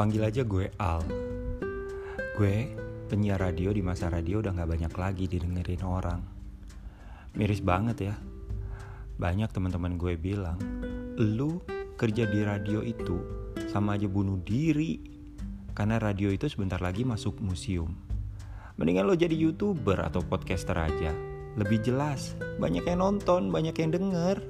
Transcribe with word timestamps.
Panggil 0.00 0.24
aja 0.24 0.48
gue 0.48 0.72
Al. 0.80 1.04
Gue 2.32 2.72
penyiar 3.12 3.36
radio 3.36 3.68
di 3.68 3.84
masa 3.84 4.08
radio 4.08 4.40
udah 4.40 4.56
gak 4.56 4.72
banyak 4.72 4.94
lagi 4.96 5.28
didengerin 5.28 5.84
orang. 5.84 6.24
Miris 7.36 7.60
banget 7.60 8.08
ya. 8.08 8.16
Banyak 9.20 9.52
teman-teman 9.52 10.00
gue 10.00 10.16
bilang, 10.16 10.56
lu 11.20 11.60
kerja 12.00 12.24
di 12.24 12.40
radio 12.40 12.80
itu 12.80 13.20
sama 13.68 14.00
aja 14.00 14.08
bunuh 14.08 14.40
diri. 14.40 15.04
Karena 15.76 16.00
radio 16.00 16.32
itu 16.32 16.48
sebentar 16.48 16.80
lagi 16.80 17.04
masuk 17.04 17.36
museum. 17.44 17.92
Mendingan 18.80 19.04
lo 19.04 19.12
jadi 19.12 19.36
youtuber 19.36 20.00
atau 20.00 20.24
podcaster 20.24 20.80
aja. 20.80 21.12
Lebih 21.60 21.84
jelas, 21.84 22.40
banyak 22.56 22.88
yang 22.88 23.04
nonton, 23.04 23.52
banyak 23.52 23.76
yang 23.76 23.92
denger. 23.92 24.40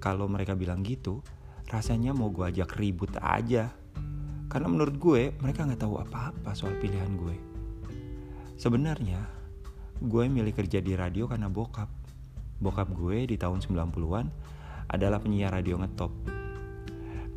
Kalau 0.00 0.24
mereka 0.24 0.56
bilang 0.56 0.80
gitu, 0.80 1.20
rasanya 1.68 2.16
mau 2.16 2.32
gue 2.32 2.48
ajak 2.48 2.80
ribut 2.80 3.12
aja 3.20 3.84
karena 4.46 4.68
menurut 4.70 4.96
gue 4.98 5.34
mereka 5.42 5.66
nggak 5.66 5.82
tahu 5.82 5.98
apa-apa 5.98 6.54
soal 6.54 6.74
pilihan 6.78 7.18
gue. 7.18 7.36
Sebenarnya 8.56 9.20
gue 10.00 10.24
milih 10.30 10.54
kerja 10.54 10.78
di 10.78 10.94
radio 10.94 11.26
karena 11.26 11.50
bokap. 11.50 11.90
Bokap 12.56 12.88
gue 12.94 13.28
di 13.28 13.36
tahun 13.36 13.60
90-an 13.60 14.26
adalah 14.88 15.18
penyiar 15.20 15.52
radio 15.52 15.76
ngetop. 15.76 16.12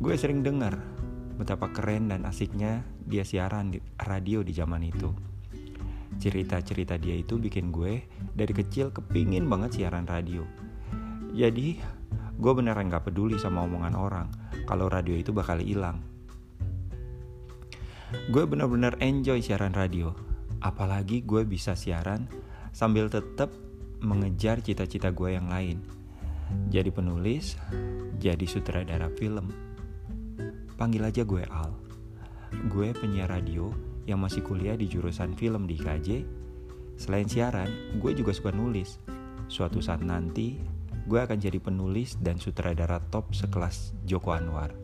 Gue 0.00 0.14
sering 0.16 0.40
dengar 0.40 0.80
betapa 1.36 1.68
keren 1.72 2.08
dan 2.08 2.24
asiknya 2.24 2.86
dia 3.04 3.26
siaran 3.26 3.74
di 3.74 3.78
radio 4.00 4.40
di 4.40 4.52
zaman 4.54 4.80
itu. 4.86 5.10
Cerita-cerita 6.20 6.96
dia 6.96 7.16
itu 7.16 7.36
bikin 7.36 7.72
gue 7.72 8.06
dari 8.32 8.52
kecil 8.52 8.92
kepingin 8.92 9.48
banget 9.48 9.82
siaran 9.82 10.08
radio. 10.08 10.46
Jadi 11.36 11.80
gue 12.40 12.52
beneran 12.56 12.88
gak 12.88 13.12
peduli 13.12 13.36
sama 13.36 13.68
omongan 13.68 13.94
orang 13.98 14.28
kalau 14.64 14.88
radio 14.88 15.12
itu 15.12 15.32
bakal 15.36 15.60
hilang 15.60 16.00
gue 18.10 18.42
bener-bener 18.42 18.98
enjoy 18.98 19.38
siaran 19.38 19.74
radio. 19.74 20.10
Apalagi 20.60 21.22
gue 21.22 21.46
bisa 21.46 21.78
siaran 21.78 22.26
sambil 22.74 23.06
tetap 23.06 23.50
mengejar 24.02 24.60
cita-cita 24.60 25.14
gue 25.14 25.38
yang 25.38 25.46
lain. 25.46 25.80
Jadi 26.68 26.90
penulis 26.90 27.54
jadi 28.18 28.42
sutradara 28.44 29.06
film. 29.14 29.54
Panggil 30.74 31.06
aja 31.06 31.22
gue 31.22 31.46
Al. 31.46 31.70
Gue 32.66 32.90
penyiar 32.90 33.30
radio 33.30 33.70
yang 34.10 34.18
masih 34.18 34.42
kuliah 34.42 34.74
di 34.74 34.90
jurusan 34.90 35.38
film 35.38 35.70
di 35.70 35.78
KJ 35.78 36.08
selain 36.98 37.30
siaran 37.30 37.96
gue 38.02 38.10
juga 38.12 38.34
suka 38.34 38.50
nulis. 38.50 38.98
Suatu 39.46 39.78
saat 39.78 40.02
nanti 40.02 40.58
gue 41.06 41.18
akan 41.18 41.38
jadi 41.38 41.62
penulis 41.62 42.18
dan 42.18 42.42
sutradara 42.42 42.98
top 43.14 43.30
sekelas 43.32 43.94
Joko 44.02 44.34
Anwar. 44.34 44.74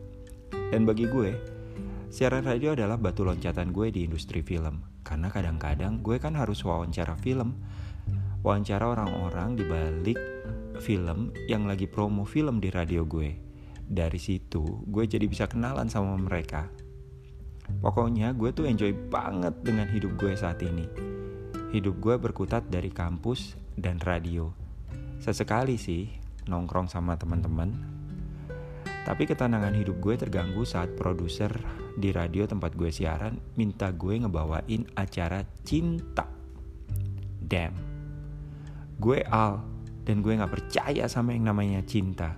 Dan 0.71 0.87
bagi 0.87 1.07
gue 1.07 1.56
Siaran 2.07 2.47
radio 2.47 2.71
adalah 2.71 2.95
batu 2.95 3.27
loncatan 3.27 3.75
gue 3.75 3.91
di 3.91 4.07
industri 4.07 4.39
film. 4.39 4.79
Karena 5.03 5.27
kadang-kadang 5.27 5.99
gue 5.99 6.15
kan 6.15 6.39
harus 6.39 6.63
wawancara 6.63 7.19
film. 7.19 7.59
Wawancara 8.47 8.87
orang-orang 8.87 9.59
di 9.59 9.63
balik 9.67 10.19
film 10.79 11.35
yang 11.51 11.67
lagi 11.67 11.83
promo 11.83 12.23
film 12.23 12.63
di 12.63 12.71
radio 12.71 13.03
gue. 13.03 13.35
Dari 13.83 14.15
situ 14.15 14.87
gue 14.87 15.03
jadi 15.03 15.27
bisa 15.27 15.51
kenalan 15.51 15.91
sama 15.91 16.15
mereka. 16.15 16.71
Pokoknya 17.83 18.31
gue 18.31 18.55
tuh 18.55 18.71
enjoy 18.71 18.95
banget 19.11 19.59
dengan 19.59 19.91
hidup 19.91 20.15
gue 20.15 20.31
saat 20.31 20.63
ini. 20.63 20.87
Hidup 21.75 21.99
gue 21.99 22.15
berkutat 22.15 22.71
dari 22.71 22.87
kampus 22.87 23.59
dan 23.75 23.99
radio. 23.99 24.55
Sesekali 25.19 25.75
sih 25.75 26.07
nongkrong 26.47 26.87
sama 26.87 27.19
teman-teman. 27.19 27.75
Tapi 29.03 29.27
ketenangan 29.27 29.75
hidup 29.75 29.99
gue 29.99 30.15
terganggu 30.15 30.63
saat 30.63 30.95
produser 30.95 31.51
di 31.97 32.13
radio 32.13 32.45
tempat 32.45 32.77
gue 32.77 32.93
siaran 32.93 33.41
minta 33.57 33.89
gue 33.89 34.21
ngebawain 34.21 34.85
acara 34.93 35.41
cinta. 35.65 36.29
Damn. 37.41 37.73
Gue 39.01 39.25
Al 39.25 39.65
dan 40.05 40.21
gue 40.21 40.37
gak 40.37 40.53
percaya 40.53 41.09
sama 41.09 41.33
yang 41.33 41.49
namanya 41.49 41.81
cinta. 41.81 42.37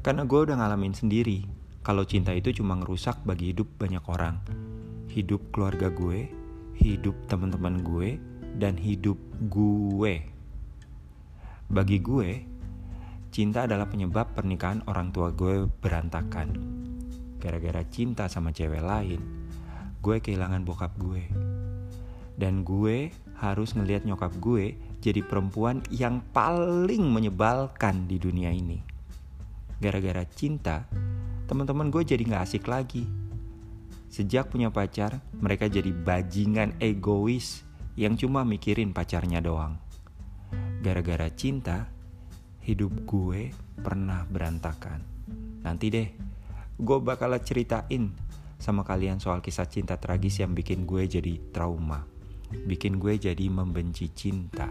Karena 0.00 0.24
gue 0.24 0.40
udah 0.40 0.56
ngalamin 0.56 0.96
sendiri 0.96 1.44
kalau 1.84 2.08
cinta 2.08 2.32
itu 2.32 2.56
cuma 2.56 2.80
ngerusak 2.80 3.20
bagi 3.28 3.52
hidup 3.52 3.68
banyak 3.76 4.04
orang. 4.08 4.40
Hidup 5.12 5.52
keluarga 5.52 5.92
gue, 5.92 6.32
hidup 6.80 7.14
teman-teman 7.28 7.84
gue, 7.84 8.16
dan 8.56 8.80
hidup 8.80 9.20
gue. 9.52 10.24
Bagi 11.70 11.98
gue, 12.00 12.50
Cinta 13.30 13.62
adalah 13.62 13.86
penyebab 13.86 14.34
pernikahan 14.34 14.82
orang 14.90 15.14
tua 15.14 15.30
gue 15.30 15.70
berantakan. 15.70 16.50
Gara-gara 17.40 17.80
cinta 17.88 18.28
sama 18.28 18.52
cewek 18.52 18.84
lain, 18.84 19.20
gue 20.04 20.16
kehilangan 20.20 20.60
bokap 20.60 20.92
gue. 21.00 21.24
Dan 22.36 22.64
gue 22.68 23.08
harus 23.40 23.72
ngelihat 23.72 24.04
nyokap 24.04 24.36
gue 24.36 24.76
jadi 25.00 25.24
perempuan 25.24 25.80
yang 25.88 26.20
paling 26.36 27.00
menyebalkan 27.00 28.04
di 28.04 28.20
dunia 28.20 28.52
ini. 28.52 28.84
Gara-gara 29.80 30.20
cinta, 30.28 30.84
teman-teman 31.48 31.88
gue 31.88 32.04
jadi 32.04 32.20
gak 32.20 32.44
asik 32.44 32.68
lagi. 32.68 33.08
Sejak 34.12 34.52
punya 34.52 34.68
pacar, 34.68 35.24
mereka 35.40 35.72
jadi 35.72 35.88
bajingan 35.96 36.76
egois 36.76 37.64
yang 37.96 38.20
cuma 38.20 38.44
mikirin 38.44 38.92
pacarnya 38.92 39.40
doang. 39.40 39.80
Gara-gara 40.84 41.32
cinta, 41.32 41.88
hidup 42.60 42.92
gue 43.08 43.56
pernah 43.80 44.28
berantakan. 44.28 45.00
Nanti 45.64 45.88
deh, 45.88 46.08
gue 46.80 46.98
bakal 47.04 47.36
ceritain 47.44 48.16
sama 48.60 48.84
kalian 48.84 49.20
soal 49.20 49.40
kisah 49.40 49.68
cinta 49.68 49.96
tragis 49.96 50.40
yang 50.40 50.52
bikin 50.52 50.84
gue 50.84 51.08
jadi 51.08 51.40
trauma. 51.52 52.04
Bikin 52.50 53.00
gue 53.00 53.16
jadi 53.16 53.46
membenci 53.48 54.10
cinta. 54.12 54.68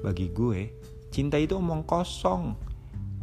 Bagi 0.00 0.32
gue, 0.32 0.72
cinta 1.12 1.36
itu 1.36 1.58
omong 1.58 1.84
kosong. 1.84 2.56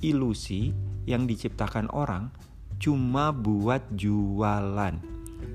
Ilusi 0.06 0.72
yang 1.09 1.25
diciptakan 1.25 1.90
orang 1.91 2.30
cuma 2.78 3.34
buat 3.34 3.84
jualan. 3.96 4.96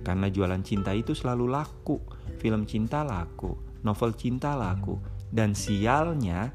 Karena 0.05 0.27
jualan 0.29 0.63
cinta 0.65 0.93
itu 0.93 1.15
selalu 1.15 1.49
laku. 1.49 1.97
Film 2.43 2.69
cinta 2.69 3.07
laku, 3.07 3.57
novel 3.87 4.13
cinta 4.19 4.53
laku. 4.59 5.01
Dan 5.31 5.57
sialnya, 5.57 6.53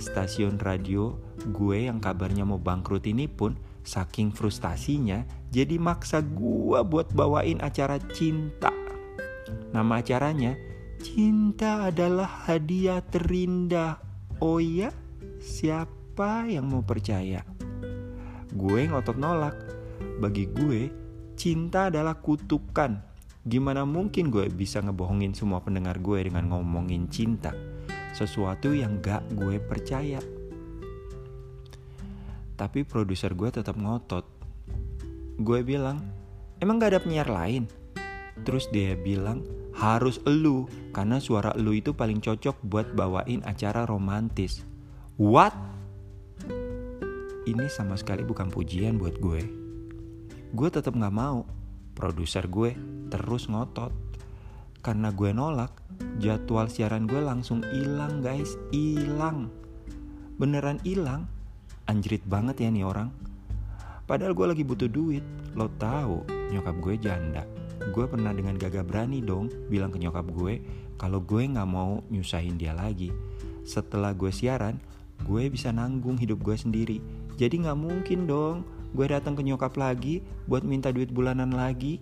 stasiun 0.00 0.56
radio 0.58 1.12
gue 1.52 1.86
yang 1.86 2.00
kabarnya 2.00 2.48
mau 2.48 2.58
bangkrut 2.58 3.04
ini 3.04 3.28
pun 3.28 3.54
saking 3.82 4.30
frustasinya 4.34 5.24
jadi 5.50 5.80
maksa 5.80 6.22
gue 6.22 6.80
buat 6.84 7.10
bawain 7.12 7.58
acara 7.64 7.98
cinta. 8.12 8.70
Nama 9.70 10.02
acaranya 10.02 10.54
Cinta 11.00 11.88
adalah 11.88 12.44
hadiah 12.44 13.00
terindah. 13.00 13.96
Oh 14.36 14.60
ya, 14.60 14.92
siapa 15.40 16.44
yang 16.44 16.68
mau 16.68 16.84
percaya? 16.84 17.40
Gue 18.52 18.84
ngotot 18.84 19.16
nolak. 19.16 19.56
Bagi 20.20 20.44
gue, 20.52 20.92
cinta 21.40 21.88
adalah 21.88 22.20
kutukan. 22.20 23.00
Gimana 23.48 23.88
mungkin 23.88 24.28
gue 24.28 24.52
bisa 24.52 24.84
ngebohongin 24.84 25.32
semua 25.32 25.64
pendengar 25.64 25.96
gue 26.04 26.20
dengan 26.20 26.52
ngomongin 26.52 27.08
cinta? 27.08 27.56
sesuatu 28.12 28.74
yang 28.74 28.98
gak 28.98 29.22
gue 29.34 29.62
percaya. 29.62 30.18
Tapi 32.60 32.84
produser 32.84 33.32
gue 33.32 33.48
tetap 33.48 33.80
ngotot. 33.80 34.28
Gue 35.40 35.64
bilang, 35.64 36.04
emang 36.60 36.76
gak 36.76 36.92
ada 36.92 37.00
penyiar 37.00 37.32
lain? 37.32 37.64
Terus 38.44 38.68
dia 38.68 38.92
bilang, 39.00 39.40
harus 39.72 40.20
elu, 40.28 40.68
karena 40.92 41.16
suara 41.16 41.56
elu 41.56 41.80
itu 41.80 41.96
paling 41.96 42.20
cocok 42.20 42.60
buat 42.68 42.92
bawain 42.92 43.40
acara 43.48 43.88
romantis. 43.88 44.60
What? 45.16 45.56
Ini 47.48 47.72
sama 47.72 47.96
sekali 47.96 48.28
bukan 48.28 48.52
pujian 48.52 49.00
buat 49.00 49.16
gue. 49.16 49.40
Gue 50.52 50.68
tetap 50.68 50.92
gak 50.92 51.16
mau. 51.16 51.48
Produser 51.96 52.44
gue 52.44 52.76
terus 53.08 53.48
ngotot. 53.48 53.96
Karena 54.84 55.08
gue 55.16 55.32
nolak, 55.32 55.72
jadwal 56.20 56.68
siaran 56.68 57.08
gue 57.08 57.24
langsung 57.24 57.64
hilang 57.72 58.20
guys, 58.20 58.60
hilang. 58.68 59.48
Beneran 60.36 60.76
hilang. 60.84 61.39
Anjrit 61.90 62.22
banget 62.22 62.62
ya 62.62 62.70
nih 62.70 62.86
orang. 62.86 63.10
Padahal 64.06 64.30
gue 64.30 64.46
lagi 64.46 64.62
butuh 64.62 64.86
duit. 64.86 65.26
Lo 65.58 65.66
tahu, 65.74 66.22
nyokap 66.54 66.78
gue 66.78 66.94
janda. 67.02 67.42
Gue 67.90 68.06
pernah 68.06 68.30
dengan 68.30 68.54
gagah 68.54 68.86
berani 68.86 69.18
dong 69.18 69.50
bilang 69.66 69.90
ke 69.90 69.98
nyokap 69.98 70.22
gue 70.30 70.62
kalau 70.94 71.18
gue 71.18 71.42
nggak 71.50 71.66
mau 71.66 71.98
nyusahin 72.06 72.54
dia 72.54 72.78
lagi. 72.78 73.10
Setelah 73.66 74.14
gue 74.14 74.30
siaran, 74.30 74.78
gue 75.26 75.50
bisa 75.50 75.74
nanggung 75.74 76.14
hidup 76.14 76.38
gue 76.46 76.54
sendiri. 76.54 77.02
Jadi 77.34 77.66
nggak 77.66 77.78
mungkin 77.82 78.30
dong 78.30 78.62
gue 78.94 79.10
datang 79.10 79.34
ke 79.34 79.42
nyokap 79.42 79.74
lagi 79.74 80.22
buat 80.46 80.62
minta 80.62 80.94
duit 80.94 81.10
bulanan 81.10 81.50
lagi. 81.50 81.98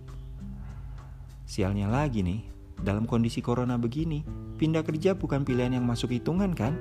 Sialnya 1.48 1.88
lagi 1.88 2.20
nih, 2.20 2.44
dalam 2.76 3.08
kondisi 3.08 3.40
corona 3.40 3.80
begini, 3.80 4.20
pindah 4.60 4.84
kerja 4.84 5.16
bukan 5.16 5.48
pilihan 5.48 5.80
yang 5.80 5.88
masuk 5.88 6.12
hitungan 6.12 6.52
kan? 6.52 6.76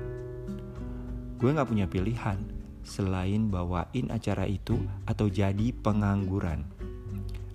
Gue 1.40 1.56
gak 1.56 1.72
punya 1.72 1.88
pilihan 1.88 2.57
selain 2.86 3.50
bawain 3.50 4.10
acara 4.10 4.44
itu 4.46 4.78
atau 5.06 5.30
jadi 5.30 5.72
pengangguran. 5.82 6.66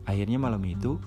Akhirnya 0.03 0.39
malam 0.39 0.63
itu 0.67 0.99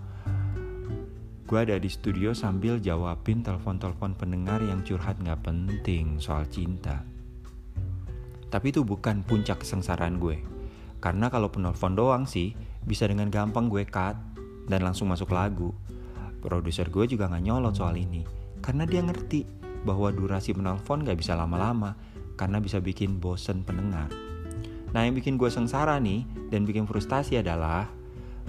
gue 1.47 1.59
ada 1.63 1.79
di 1.79 1.87
studio 1.87 2.35
sambil 2.35 2.83
jawabin 2.83 3.45
telepon-telepon 3.47 4.19
pendengar 4.19 4.59
yang 4.67 4.83
curhat 4.83 5.15
gak 5.23 5.47
penting 5.47 6.19
soal 6.19 6.43
cinta. 6.51 7.07
Tapi 8.51 8.75
itu 8.75 8.83
bukan 8.83 9.23
puncak 9.23 9.63
kesengsaraan 9.63 10.19
gue. 10.19 10.43
Karena 10.99 11.31
kalau 11.31 11.47
penelpon 11.53 11.95
doang 11.95 12.27
sih, 12.27 12.57
bisa 12.83 13.07
dengan 13.07 13.31
gampang 13.31 13.71
gue 13.71 13.87
cut 13.87 14.19
dan 14.67 14.83
langsung 14.83 15.07
masuk 15.07 15.31
lagu. 15.31 15.71
Produser 16.43 16.91
gue 16.91 17.07
juga 17.07 17.31
gak 17.31 17.43
nyolot 17.47 17.75
soal 17.79 17.95
ini. 17.95 18.27
Karena 18.59 18.83
dia 18.83 19.03
ngerti 19.07 19.47
bahwa 19.87 20.11
durasi 20.11 20.51
penelpon 20.51 21.07
gak 21.07 21.19
bisa 21.19 21.39
lama-lama. 21.39 21.95
Karena 22.37 22.61
bisa 22.61 22.79
bikin 22.79 23.19
bosen 23.19 23.65
pendengar. 23.65 24.13
Nah 24.93 25.03
yang 25.03 25.17
bikin 25.17 25.41
gue 25.41 25.49
sengsara 25.49 25.97
nih 26.01 26.25
dan 26.53 26.69
bikin 26.69 26.85
frustasi 26.85 27.41
adalah 27.41 27.89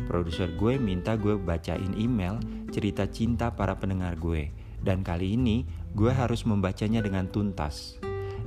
Produser 0.06 0.54
gue 0.54 0.78
minta 0.78 1.18
gue 1.18 1.34
bacain 1.42 1.98
email 1.98 2.38
cerita 2.70 3.10
cinta 3.10 3.50
para 3.58 3.82
pendengar 3.82 4.14
gue. 4.22 4.54
Dan 4.78 5.02
kali 5.02 5.34
ini 5.34 5.66
gue 5.98 6.14
harus 6.14 6.46
membacanya 6.46 7.02
dengan 7.02 7.26
tuntas. 7.34 7.98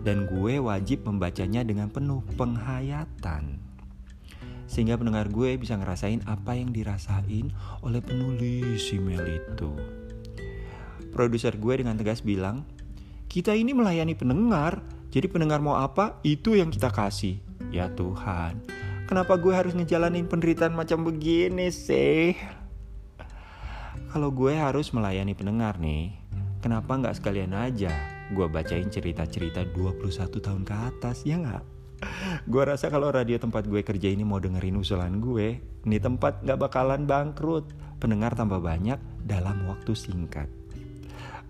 Dan 0.06 0.31
gue 0.31 0.62
wajib 0.62 1.02
membacanya 1.02 1.66
dengan 1.66 1.90
penuh 1.90 2.22
penghayatan. 2.38 3.58
Sehingga 4.70 4.94
pendengar 4.94 5.26
gue 5.26 5.58
bisa 5.58 5.75
ngerasain 5.75 6.22
apa 6.31 6.54
yang 6.54 6.70
dirasain 6.70 7.50
oleh 7.82 7.98
penulis 7.98 8.87
email 8.94 9.26
itu. 9.26 9.75
Produser 11.10 11.58
gue 11.58 11.82
dengan 11.82 11.98
tegas 11.98 12.22
bilang, 12.22 12.62
kita 13.26 13.50
ini 13.58 13.75
melayani 13.75 14.14
pendengar, 14.14 14.78
jadi 15.10 15.26
pendengar 15.26 15.58
mau 15.58 15.78
apa, 15.78 16.18
itu 16.22 16.54
yang 16.54 16.70
kita 16.70 16.90
kasih. 16.90 17.42
Ya 17.70 17.86
Tuhan, 17.86 18.58
Kenapa 19.10 19.34
gue 19.34 19.50
harus 19.50 19.74
ngejalanin 19.74 20.30
penderitaan 20.30 20.70
macam 20.70 21.02
begini 21.02 21.66
sih? 21.74 22.38
Kalau 24.14 24.30
gue 24.30 24.54
harus 24.54 24.94
melayani 24.94 25.34
pendengar 25.34 25.82
nih, 25.82 26.14
kenapa 26.62 26.94
nggak 26.94 27.18
sekalian 27.18 27.50
aja 27.50 27.90
gue 28.30 28.46
bacain 28.46 28.86
cerita-cerita 28.86 29.66
21 29.74 30.30
tahun 30.30 30.62
ke 30.62 30.74
atas, 30.94 31.26
ya 31.26 31.42
nggak? 31.42 31.62
Gue 32.46 32.62
rasa 32.62 32.86
kalau 32.86 33.10
radio 33.10 33.34
tempat 33.42 33.66
gue 33.66 33.82
kerja 33.82 34.14
ini 34.14 34.22
mau 34.22 34.38
dengerin 34.38 34.78
usulan 34.78 35.18
gue, 35.18 35.58
ini 35.58 35.98
tempat 35.98 36.46
nggak 36.46 36.70
bakalan 36.70 37.02
bangkrut. 37.02 37.66
Pendengar 37.98 38.38
tambah 38.38 38.62
banyak 38.62 39.26
dalam 39.26 39.66
waktu 39.66 39.90
singkat. 39.90 40.46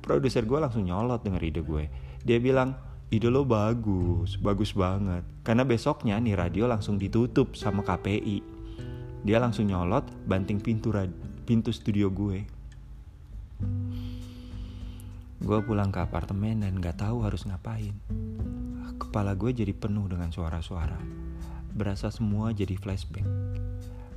Produser 0.00 0.48
gue 0.48 0.56
langsung 0.56 0.88
nyolot 0.88 1.20
denger 1.20 1.44
ide 1.44 1.60
gue. 1.60 1.92
Dia 2.24 2.40
bilang, 2.40 2.72
ide 3.10 3.26
lo 3.26 3.42
bagus, 3.42 4.38
bagus 4.38 4.70
banget. 4.70 5.26
Karena 5.42 5.66
besoknya 5.66 6.14
nih 6.22 6.38
radio 6.38 6.70
langsung 6.70 6.94
ditutup 6.94 7.58
sama 7.58 7.82
KPI. 7.82 8.38
Dia 9.26 9.42
langsung 9.42 9.66
nyolot 9.66 10.06
banting 10.30 10.62
pintu 10.62 10.94
pintu 11.42 11.74
studio 11.74 12.06
gue. 12.06 12.46
Gue 15.42 15.58
pulang 15.66 15.90
ke 15.90 15.98
apartemen 15.98 16.62
dan 16.62 16.78
gak 16.78 17.02
tahu 17.02 17.26
harus 17.26 17.42
ngapain. 17.50 17.92
Kepala 19.02 19.34
gue 19.34 19.50
jadi 19.50 19.74
penuh 19.74 20.06
dengan 20.06 20.30
suara-suara. 20.30 21.00
Berasa 21.74 22.14
semua 22.14 22.54
jadi 22.54 22.78
flashback. 22.78 23.26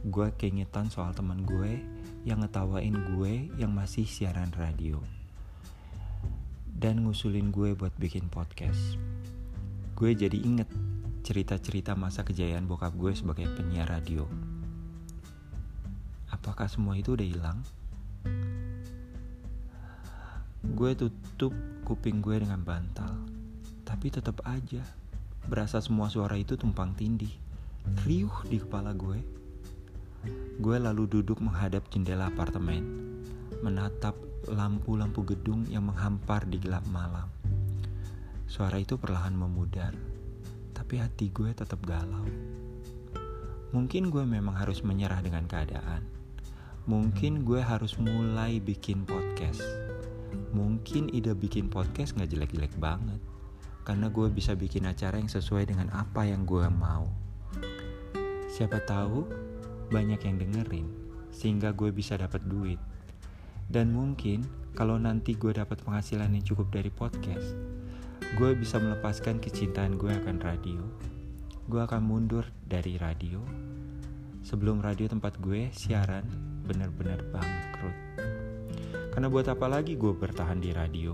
Gue 0.06 0.30
keingetan 0.38 0.94
soal 0.94 1.18
teman 1.18 1.42
gue 1.42 1.82
yang 2.30 2.46
ngetawain 2.46 2.94
gue 3.18 3.50
yang 3.58 3.74
masih 3.74 4.06
siaran 4.06 4.54
radio 4.54 5.02
dan 6.74 7.06
ngusulin 7.06 7.54
gue 7.54 7.78
buat 7.78 7.94
bikin 8.02 8.28
podcast. 8.34 8.98
Gue 9.94 10.18
jadi 10.18 10.36
inget 10.36 10.68
cerita-cerita 11.24 11.96
masa 11.96 12.26
kejayaan 12.26 12.68
bokap 12.68 12.92
gue 12.98 13.14
sebagai 13.16 13.48
penyiar 13.56 13.88
radio. 13.88 14.28
Apakah 16.34 16.68
semua 16.68 16.98
itu 16.98 17.14
udah 17.16 17.24
hilang? 17.24 17.62
Gue 20.64 20.92
tutup 20.98 21.54
kuping 21.86 22.20
gue 22.20 22.42
dengan 22.42 22.60
bantal, 22.66 23.16
tapi 23.86 24.10
tetap 24.12 24.42
aja 24.44 24.84
berasa 25.48 25.80
semua 25.84 26.08
suara 26.08 26.40
itu 26.40 26.56
tumpang 26.56 26.96
tindih, 26.96 27.32
riuh 28.08 28.34
di 28.50 28.60
kepala 28.60 28.96
gue. 28.96 29.20
Gue 30.60 30.78
lalu 30.80 31.08
duduk 31.08 31.44
menghadap 31.44 31.88
jendela 31.92 32.32
apartemen, 32.32 32.84
menatap 33.60 34.16
lampu-lampu 34.52 35.24
gedung 35.24 35.64
yang 35.72 35.88
menghampar 35.88 36.44
di 36.44 36.60
gelap 36.60 36.84
malam. 36.92 37.32
Suara 38.44 38.76
itu 38.76 39.00
perlahan 39.00 39.32
memudar, 39.32 39.96
tapi 40.76 41.00
hati 41.00 41.32
gue 41.32 41.56
tetap 41.56 41.80
galau. 41.88 42.28
Mungkin 43.74 44.14
gue 44.14 44.22
memang 44.28 44.54
harus 44.54 44.84
menyerah 44.86 45.24
dengan 45.24 45.48
keadaan. 45.50 46.06
Mungkin 46.86 47.48
gue 47.48 47.64
harus 47.64 47.96
mulai 47.98 48.60
bikin 48.60 49.08
podcast. 49.08 49.64
Mungkin 50.54 51.10
ide 51.10 51.34
bikin 51.34 51.72
podcast 51.72 52.14
gak 52.14 52.30
jelek-jelek 52.30 52.76
banget. 52.78 53.18
Karena 53.88 54.12
gue 54.12 54.30
bisa 54.30 54.54
bikin 54.54 54.86
acara 54.86 55.18
yang 55.18 55.32
sesuai 55.32 55.72
dengan 55.72 55.90
apa 55.96 56.28
yang 56.28 56.46
gue 56.46 56.68
mau. 56.70 57.10
Siapa 58.54 58.84
tahu 58.86 59.26
banyak 59.90 60.22
yang 60.22 60.38
dengerin, 60.38 60.88
sehingga 61.34 61.74
gue 61.74 61.90
bisa 61.90 62.14
dapat 62.14 62.46
duit 62.46 62.78
dan 63.70 63.94
mungkin 63.94 64.44
kalau 64.74 64.98
nanti 64.98 65.38
gue 65.38 65.54
dapat 65.54 65.86
penghasilan 65.86 66.34
yang 66.34 66.46
cukup 66.46 66.74
dari 66.74 66.90
podcast, 66.90 67.54
gue 68.34 68.50
bisa 68.58 68.82
melepaskan 68.82 69.38
kecintaan 69.38 70.02
gue 70.02 70.10
akan 70.10 70.42
radio. 70.42 70.82
Gue 71.70 71.86
akan 71.86 72.02
mundur 72.02 72.50
dari 72.66 72.98
radio 72.98 73.40
sebelum 74.44 74.84
radio 74.84 75.08
tempat 75.08 75.40
gue 75.40 75.72
siaran 75.72 76.28
benar-benar 76.68 77.24
bangkrut. 77.32 77.98
Karena 79.14 79.30
buat 79.30 79.48
apa 79.48 79.70
lagi 79.70 79.94
gue 79.94 80.12
bertahan 80.12 80.58
di 80.58 80.74
radio? 80.74 81.14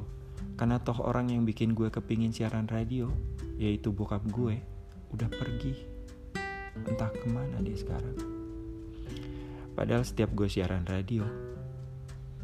Karena 0.56 0.80
toh 0.80 1.04
orang 1.04 1.32
yang 1.32 1.44
bikin 1.44 1.76
gue 1.76 1.92
kepingin 1.92 2.32
siaran 2.32 2.68
radio, 2.68 3.12
yaitu 3.60 3.92
bokap 3.92 4.24
gue, 4.32 4.60
udah 5.12 5.30
pergi. 5.32 5.76
Entah 6.88 7.12
ke 7.12 7.28
mana 7.28 7.60
dia 7.60 7.76
sekarang. 7.76 8.16
Padahal 9.76 10.04
setiap 10.04 10.32
gue 10.36 10.48
siaran 10.48 10.84
radio, 10.88 11.24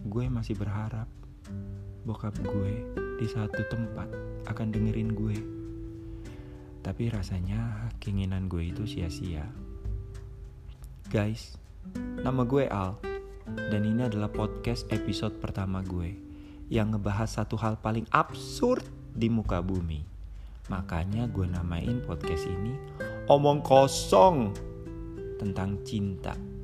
gue 0.05 0.29
masih 0.29 0.53
berharap 0.53 1.09
bokap 2.05 2.37
gue 2.45 2.85
di 3.17 3.25
satu 3.25 3.65
tempat 3.65 4.05
akan 4.45 4.67
dengerin 4.69 5.17
gue. 5.17 5.37
Tapi 6.85 7.09
rasanya 7.09 7.89
keinginan 7.97 8.45
gue 8.45 8.69
itu 8.69 8.85
sia-sia. 8.85 9.49
Guys, 11.09 11.57
nama 12.21 12.45
gue 12.45 12.69
Al, 12.69 13.01
dan 13.73 13.81
ini 13.81 14.05
adalah 14.05 14.29
podcast 14.29 14.85
episode 14.93 15.41
pertama 15.41 15.81
gue 15.81 16.13
yang 16.69 16.93
ngebahas 16.93 17.41
satu 17.41 17.57
hal 17.57 17.81
paling 17.81 18.05
absurd 18.13 18.85
di 19.09 19.25
muka 19.25 19.65
bumi. 19.65 20.05
Makanya 20.69 21.25
gue 21.33 21.49
namain 21.49 22.05
podcast 22.05 22.45
ini 22.45 22.77
Omong 23.25 23.65
Kosong 23.65 24.53
tentang 25.41 25.81
cinta. 25.81 26.54